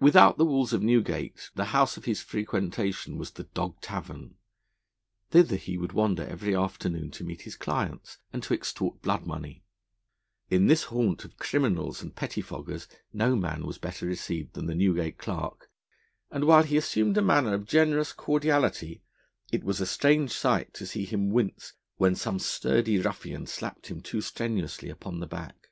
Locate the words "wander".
5.94-6.26